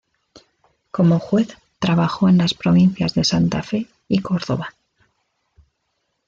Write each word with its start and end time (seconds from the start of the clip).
Como 0.89 1.19
juez 1.19 1.59
trabajó 1.77 2.27
en 2.27 2.39
las 2.39 2.55
provincias 2.55 3.13
de 3.13 3.23
Santa 3.23 3.61
Fe 3.61 3.85
y 4.07 4.17
Córdoba. 4.19 4.73